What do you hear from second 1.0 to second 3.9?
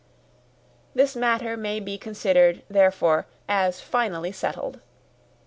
matter may be considered, therefore, as